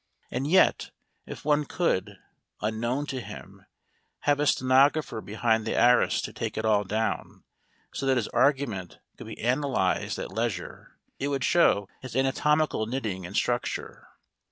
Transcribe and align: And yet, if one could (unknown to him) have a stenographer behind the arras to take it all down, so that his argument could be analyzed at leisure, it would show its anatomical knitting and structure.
And 0.31 0.47
yet, 0.49 0.89
if 1.27 1.45
one 1.45 1.65
could 1.65 2.17
(unknown 2.59 3.05
to 3.05 3.21
him) 3.21 3.67
have 4.21 4.39
a 4.39 4.47
stenographer 4.47 5.21
behind 5.21 5.63
the 5.63 5.75
arras 5.75 6.23
to 6.23 6.33
take 6.33 6.57
it 6.57 6.65
all 6.65 6.83
down, 6.83 7.43
so 7.93 8.07
that 8.07 8.17
his 8.17 8.27
argument 8.29 8.97
could 9.15 9.27
be 9.27 9.37
analyzed 9.39 10.17
at 10.17 10.31
leisure, 10.31 10.97
it 11.19 11.27
would 11.27 11.43
show 11.43 11.87
its 12.01 12.15
anatomical 12.15 12.87
knitting 12.87 13.27
and 13.27 13.35
structure. 13.35 14.07